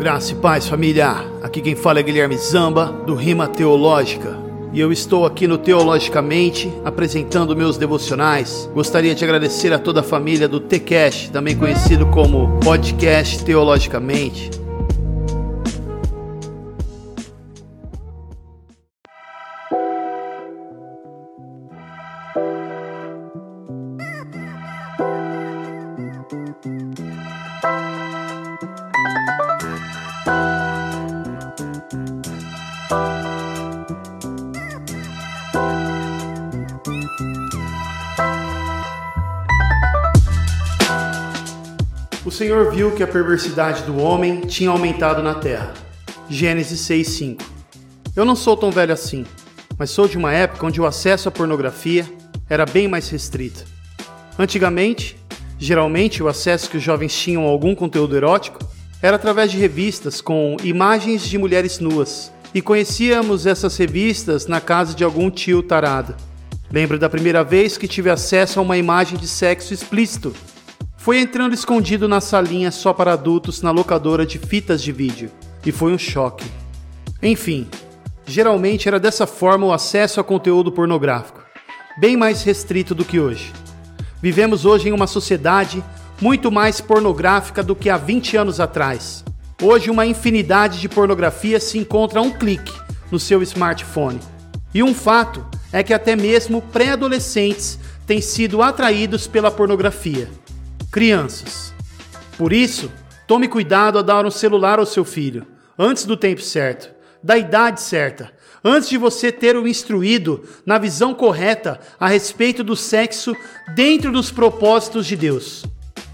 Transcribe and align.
Graça 0.00 0.32
e 0.32 0.36
paz, 0.36 0.66
família. 0.66 1.26
Aqui 1.42 1.60
quem 1.60 1.76
fala 1.76 1.98
é 2.00 2.02
Guilherme 2.02 2.34
Zamba, 2.38 2.86
do 3.04 3.14
Rima 3.14 3.46
Teológica. 3.46 4.34
E 4.72 4.80
eu 4.80 4.90
estou 4.90 5.26
aqui 5.26 5.46
no 5.46 5.58
Teologicamente 5.58 6.72
apresentando 6.82 7.54
meus 7.54 7.76
devocionais. 7.76 8.66
Gostaria 8.72 9.14
de 9.14 9.22
agradecer 9.22 9.74
a 9.74 9.78
toda 9.78 10.00
a 10.00 10.02
família 10.02 10.48
do 10.48 10.58
TCast, 10.58 11.30
também 11.30 11.54
conhecido 11.54 12.06
como 12.06 12.58
Podcast 12.60 13.44
Teologicamente. 13.44 14.50
O 42.22 42.30
Senhor 42.30 42.70
viu 42.70 42.92
que 42.92 43.02
a 43.02 43.06
perversidade 43.06 43.82
do 43.84 43.96
homem 43.96 44.42
tinha 44.42 44.68
aumentado 44.68 45.22
na 45.22 45.34
terra. 45.34 45.72
Gênesis 46.28 46.80
6:5. 46.80 47.42
Eu 48.14 48.26
não 48.26 48.36
sou 48.36 48.54
tão 48.54 48.70
velho 48.70 48.92
assim, 48.92 49.24
mas 49.78 49.88
sou 49.88 50.06
de 50.06 50.18
uma 50.18 50.30
época 50.30 50.66
onde 50.66 50.78
o 50.78 50.84
acesso 50.84 51.30
à 51.30 51.32
pornografia 51.32 52.04
era 52.48 52.66
bem 52.66 52.86
mais 52.86 53.08
restrito. 53.08 53.64
Antigamente, 54.38 55.16
geralmente 55.58 56.22
o 56.22 56.28
acesso 56.28 56.68
que 56.68 56.76
os 56.76 56.82
jovens 56.82 57.18
tinham 57.18 57.46
a 57.46 57.48
algum 57.48 57.74
conteúdo 57.74 58.14
erótico 58.14 58.58
era 59.00 59.16
através 59.16 59.50
de 59.50 59.56
revistas 59.56 60.20
com 60.20 60.58
imagens 60.62 61.22
de 61.22 61.38
mulheres 61.38 61.78
nuas, 61.78 62.30
e 62.54 62.60
conhecíamos 62.60 63.46
essas 63.46 63.74
revistas 63.78 64.46
na 64.46 64.60
casa 64.60 64.94
de 64.94 65.02
algum 65.02 65.30
tio 65.30 65.62
tarado. 65.62 66.14
Lembro 66.70 66.98
da 66.98 67.08
primeira 67.08 67.42
vez 67.42 67.78
que 67.78 67.88
tive 67.88 68.10
acesso 68.10 68.58
a 68.58 68.62
uma 68.62 68.76
imagem 68.76 69.18
de 69.18 69.26
sexo 69.26 69.72
explícito. 69.72 70.34
Foi 71.00 71.18
entrando 71.18 71.54
escondido 71.54 72.06
na 72.06 72.20
salinha 72.20 72.70
só 72.70 72.92
para 72.92 73.14
adultos 73.14 73.62
na 73.62 73.70
locadora 73.70 74.26
de 74.26 74.38
fitas 74.38 74.82
de 74.82 74.92
vídeo, 74.92 75.30
e 75.64 75.72
foi 75.72 75.94
um 75.94 75.98
choque. 75.98 76.44
Enfim, 77.22 77.66
geralmente 78.26 78.86
era 78.86 79.00
dessa 79.00 79.26
forma 79.26 79.64
o 79.64 79.72
acesso 79.72 80.20
a 80.20 80.24
conteúdo 80.24 80.70
pornográfico, 80.70 81.40
bem 81.98 82.18
mais 82.18 82.42
restrito 82.42 82.94
do 82.94 83.02
que 83.02 83.18
hoje. 83.18 83.50
Vivemos 84.20 84.66
hoje 84.66 84.90
em 84.90 84.92
uma 84.92 85.06
sociedade 85.06 85.82
muito 86.20 86.52
mais 86.52 86.82
pornográfica 86.82 87.62
do 87.62 87.74
que 87.74 87.88
há 87.88 87.96
20 87.96 88.36
anos 88.36 88.60
atrás. 88.60 89.24
Hoje, 89.62 89.88
uma 89.88 90.04
infinidade 90.04 90.80
de 90.80 90.88
pornografia 90.90 91.58
se 91.58 91.78
encontra 91.78 92.20
a 92.20 92.22
um 92.22 92.30
clique 92.30 92.74
no 93.10 93.18
seu 93.18 93.42
smartphone. 93.42 94.20
E 94.74 94.82
um 94.82 94.92
fato 94.92 95.46
é 95.72 95.82
que 95.82 95.94
até 95.94 96.14
mesmo 96.14 96.60
pré-adolescentes 96.60 97.78
têm 98.06 98.20
sido 98.20 98.60
atraídos 98.60 99.26
pela 99.26 99.50
pornografia. 99.50 100.28
Crianças. 100.90 101.72
Por 102.36 102.52
isso, 102.52 102.90
tome 103.24 103.46
cuidado 103.46 103.96
a 103.96 104.02
dar 104.02 104.26
um 104.26 104.30
celular 104.30 104.80
ao 104.80 104.86
seu 104.86 105.04
filho, 105.04 105.46
antes 105.78 106.04
do 106.04 106.16
tempo 106.16 106.42
certo, 106.42 106.92
da 107.22 107.38
idade 107.38 107.80
certa, 107.80 108.32
antes 108.64 108.88
de 108.88 108.98
você 108.98 109.30
ter 109.30 109.56
o 109.56 109.68
instruído 109.68 110.42
na 110.66 110.78
visão 110.78 111.14
correta 111.14 111.78
a 111.98 112.08
respeito 112.08 112.64
do 112.64 112.74
sexo 112.74 113.36
dentro 113.72 114.10
dos 114.10 114.32
propósitos 114.32 115.06
de 115.06 115.14
Deus. 115.14 115.64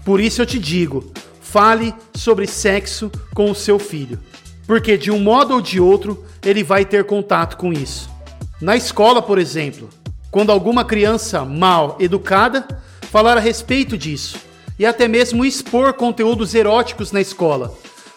Por 0.05 0.19
isso 0.19 0.43
eu 0.43 0.45
te 0.45 0.59
digo: 0.59 1.11
fale 1.41 1.91
sobre 2.13 2.45
sexo 2.45 3.11
com 3.33 3.49
o 3.49 3.55
seu 3.55 3.79
filho, 3.79 4.19
porque 4.67 4.95
de 4.95 5.09
um 5.09 5.17
modo 5.17 5.55
ou 5.55 5.61
de 5.61 5.79
outro 5.79 6.23
ele 6.45 6.63
vai 6.63 6.85
ter 6.85 7.03
contato 7.03 7.57
com 7.57 7.73
isso. 7.73 8.07
Na 8.61 8.77
escola, 8.77 9.23
por 9.23 9.39
exemplo, 9.39 9.89
quando 10.29 10.51
alguma 10.51 10.85
criança 10.85 11.43
mal 11.43 11.97
educada 11.99 12.67
falar 13.09 13.37
a 13.37 13.41
respeito 13.41 13.97
disso 13.97 14.45
e 14.77 14.85
até 14.85 15.07
mesmo 15.07 15.45
expor 15.45 15.93
conteúdos 15.93 16.53
eróticos 16.53 17.11
na 17.11 17.21
escola, 17.21 17.73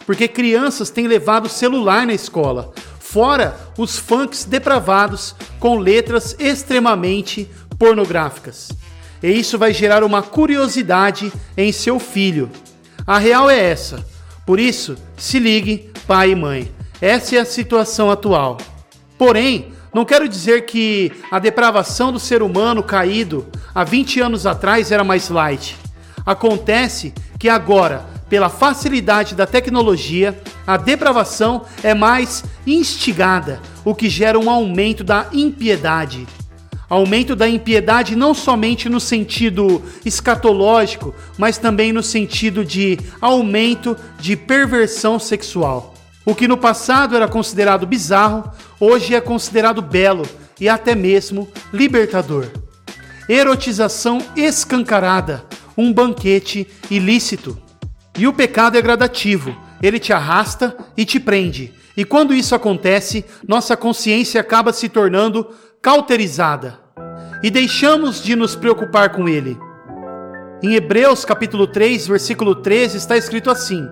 porque 0.06 0.28
crianças 0.28 0.90
têm 0.90 1.06
levado 1.06 1.48
celular 1.48 2.06
na 2.06 2.12
escola, 2.12 2.72
fora 2.98 3.58
os 3.76 3.98
funks 3.98 4.44
depravados 4.44 5.34
com 5.58 5.78
letras 5.78 6.36
extremamente 6.38 7.50
pornográficas. 7.78 8.70
E 9.22 9.28
isso 9.30 9.58
vai 9.58 9.72
gerar 9.72 10.02
uma 10.02 10.22
curiosidade 10.22 11.32
em 11.56 11.72
seu 11.72 11.98
filho. 11.98 12.50
A 13.06 13.18
real 13.18 13.50
é 13.50 13.58
essa. 13.58 14.04
Por 14.46 14.58
isso, 14.58 14.96
se 15.16 15.38
ligue, 15.38 15.90
pai 16.06 16.30
e 16.30 16.34
mãe. 16.34 16.72
Essa 17.00 17.36
é 17.36 17.38
a 17.40 17.44
situação 17.44 18.10
atual. 18.10 18.58
Porém, 19.18 19.72
não 19.92 20.04
quero 20.04 20.28
dizer 20.28 20.66
que 20.66 21.12
a 21.30 21.38
depravação 21.38 22.12
do 22.12 22.20
ser 22.20 22.42
humano 22.42 22.82
caído 22.82 23.46
há 23.74 23.82
20 23.82 24.20
anos 24.20 24.46
atrás 24.46 24.92
era 24.92 25.02
mais 25.02 25.28
light. 25.28 25.76
Acontece 26.24 27.12
que 27.38 27.48
agora, 27.48 28.06
pela 28.28 28.48
facilidade 28.48 29.34
da 29.34 29.46
tecnologia, 29.46 30.40
a 30.66 30.76
depravação 30.76 31.62
é 31.82 31.94
mais 31.94 32.44
instigada, 32.66 33.60
o 33.84 33.94
que 33.94 34.08
gera 34.08 34.38
um 34.38 34.48
aumento 34.48 35.02
da 35.02 35.26
impiedade. 35.32 36.26
Aumento 36.88 37.36
da 37.36 37.48
impiedade 37.48 38.16
não 38.16 38.34
somente 38.34 38.88
no 38.88 38.98
sentido 38.98 39.82
escatológico, 40.04 41.14
mas 41.38 41.56
também 41.56 41.92
no 41.92 42.02
sentido 42.02 42.64
de 42.64 42.98
aumento 43.20 43.96
de 44.18 44.36
perversão 44.36 45.18
sexual. 45.18 45.94
O 46.24 46.34
que 46.34 46.48
no 46.48 46.56
passado 46.56 47.16
era 47.16 47.28
considerado 47.28 47.86
bizarro, 47.86 48.50
hoje 48.78 49.14
é 49.14 49.20
considerado 49.20 49.80
belo 49.80 50.26
e 50.60 50.68
até 50.68 50.94
mesmo 50.94 51.48
libertador. 51.72 52.46
Erotização 53.28 54.18
escancarada, 54.36 55.44
um 55.80 55.92
banquete 55.92 56.66
ilícito. 56.90 57.58
E 58.18 58.26
o 58.26 58.32
pecado 58.32 58.76
é 58.76 58.82
gradativo, 58.82 59.56
ele 59.82 59.98
te 59.98 60.12
arrasta 60.12 60.76
e 60.96 61.04
te 61.04 61.18
prende. 61.18 61.72
E 61.96 62.04
quando 62.04 62.34
isso 62.34 62.54
acontece, 62.54 63.24
nossa 63.46 63.76
consciência 63.76 64.40
acaba 64.40 64.72
se 64.72 64.88
tornando 64.88 65.48
cauterizada 65.80 66.78
e 67.42 67.50
deixamos 67.50 68.22
de 68.22 68.36
nos 68.36 68.54
preocupar 68.54 69.10
com 69.10 69.28
ele. 69.28 69.58
Em 70.62 70.74
Hebreus 70.74 71.24
capítulo 71.24 71.66
3, 71.66 72.06
versículo 72.06 72.54
13 72.54 72.98
está 72.98 73.16
escrito 73.16 73.50
assim: 73.50 73.88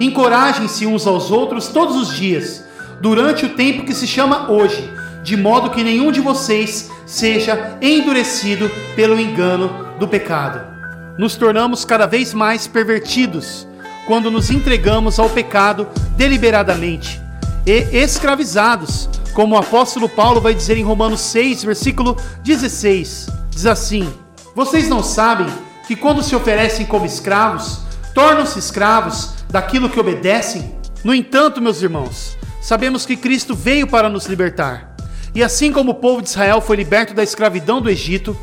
Encorajem-se 0.00 0.86
uns 0.86 1.06
aos 1.06 1.30
outros 1.30 1.68
todos 1.68 1.96
os 1.96 2.14
dias, 2.14 2.64
durante 3.00 3.46
o 3.46 3.50
tempo 3.50 3.84
que 3.84 3.94
se 3.94 4.06
chama 4.06 4.50
hoje, 4.50 4.92
de 5.22 5.36
modo 5.36 5.70
que 5.70 5.84
nenhum 5.84 6.10
de 6.10 6.20
vocês 6.20 6.90
seja 7.06 7.78
endurecido 7.80 8.68
pelo 8.96 9.18
engano 9.18 9.70
do 9.98 10.08
pecado. 10.08 10.77
Nos 11.18 11.34
tornamos 11.34 11.84
cada 11.84 12.06
vez 12.06 12.32
mais 12.32 12.68
pervertidos 12.68 13.66
quando 14.06 14.30
nos 14.30 14.50
entregamos 14.50 15.18
ao 15.18 15.28
pecado 15.28 15.88
deliberadamente 16.16 17.20
e 17.66 17.88
escravizados 17.92 19.08
como 19.34 19.56
o 19.56 19.58
apóstolo 19.58 20.08
Paulo 20.08 20.40
vai 20.40 20.54
dizer 20.54 20.76
em 20.76 20.84
Romanos 20.84 21.20
6, 21.20 21.64
versículo 21.64 22.16
16. 22.44 23.28
Diz 23.50 23.66
assim: 23.66 24.08
Vocês 24.54 24.88
não 24.88 25.02
sabem 25.02 25.48
que 25.88 25.96
quando 25.96 26.22
se 26.22 26.36
oferecem 26.36 26.86
como 26.86 27.04
escravos, 27.04 27.80
tornam-se 28.14 28.58
escravos 28.58 29.34
daquilo 29.50 29.90
que 29.90 29.98
obedecem? 29.98 30.76
No 31.02 31.12
entanto, 31.12 31.60
meus 31.60 31.82
irmãos, 31.82 32.38
sabemos 32.62 33.04
que 33.04 33.16
Cristo 33.16 33.56
veio 33.56 33.88
para 33.88 34.08
nos 34.08 34.26
libertar. 34.26 34.94
E 35.34 35.42
assim 35.42 35.72
como 35.72 35.92
o 35.92 35.96
povo 35.96 36.22
de 36.22 36.28
Israel 36.28 36.60
foi 36.60 36.76
liberto 36.76 37.12
da 37.12 37.22
escravidão 37.22 37.80
do 37.80 37.90
Egito, 37.90 38.36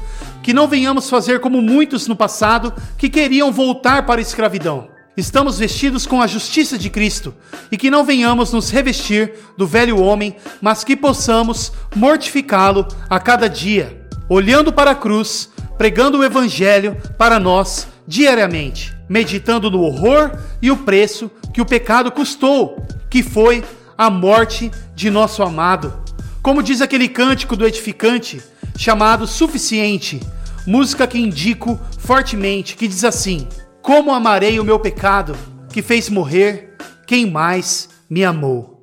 que 0.46 0.54
não 0.54 0.68
venhamos 0.68 1.10
fazer 1.10 1.40
como 1.40 1.60
muitos 1.60 2.08
no 2.08 2.16
passado 2.16 2.72
que 3.00 3.10
queriam 3.10 3.52
voltar 3.52 4.06
para 4.06 4.22
a 4.22 4.22
escravidão 4.22 4.90
estamos 5.18 5.58
vestidos 5.58 6.06
com 6.06 6.22
a 6.22 6.28
justiça 6.28 6.78
de 6.78 6.88
Cristo 6.88 7.34
e 7.72 7.78
que 7.78 7.90
não 7.90 8.04
venhamos 8.04 8.54
nos 8.54 8.70
revestir 8.70 9.34
do 9.58 9.66
velho 9.66 10.00
homem, 10.00 10.36
mas 10.62 10.84
que 10.84 10.96
possamos 10.96 11.72
mortificá-lo 11.96 12.88
a 13.10 13.20
cada 13.20 13.48
dia, 13.48 14.06
olhando 14.30 14.72
para 14.72 14.92
a 14.92 14.96
cruz, 14.96 15.50
pregando 15.80 16.20
o 16.20 16.24
evangelho 16.24 16.96
para 17.18 17.40
nós 17.40 17.88
diariamente, 18.08 18.96
meditando 19.10 19.72
no 19.72 19.82
horror 19.82 20.38
e 20.62 20.70
o 20.70 20.78
preço 20.78 21.32
que 21.52 21.62
o 21.62 21.66
pecado 21.66 22.12
custou, 22.12 22.86
que 23.10 23.24
foi 23.24 23.64
a 23.98 24.12
morte 24.12 24.70
de 24.94 25.10
nosso 25.10 25.42
amado. 25.42 26.04
Como 26.42 26.62
diz 26.62 26.82
aquele 26.82 27.08
cântico 27.08 27.56
do 27.56 27.66
edificante, 27.66 28.44
chamado 28.78 29.26
Suficiente, 29.26 30.20
música 30.66 31.06
que 31.08 31.20
indico 31.20 31.80
fortemente, 32.00 32.76
que 32.76 32.88
diz 32.88 33.04
assim: 33.04 33.48
como 33.82 34.14
amarei 34.14 34.60
o 34.60 34.64
meu 34.64 34.80
pecado, 34.80 35.36
que 35.72 35.82
fez 35.82 36.10
morrer 36.10 36.76
quem 37.06 37.30
mais 37.30 37.90
me 38.10 38.24
amou. 38.24 38.76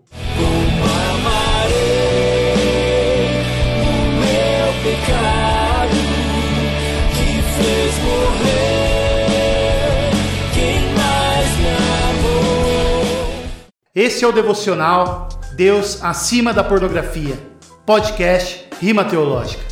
Esse 13.94 14.25
é 14.25 14.26
o 14.26 14.32
devocional 14.32 15.29
Deus 15.55 16.02
acima 16.02 16.52
da 16.52 16.64
pornografia. 16.64 17.38
Podcast 17.84 18.67
Rima 18.81 19.05
Teológica. 19.05 19.71